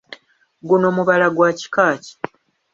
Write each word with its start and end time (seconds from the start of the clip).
Guno 0.67 0.87
mubala 0.95 1.27
gwa 1.35 1.49
kika 1.59 1.87
ki? 2.03 2.13